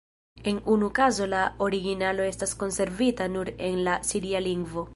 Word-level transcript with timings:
En 0.51 0.55
unu 0.75 0.87
kazo 0.99 1.27
la 1.33 1.41
originalo 1.67 2.25
estas 2.29 2.55
konservita 2.63 3.27
nur 3.35 3.53
en 3.69 3.79
la 3.89 3.99
siria 4.13 4.43
lingvo. 4.47 4.87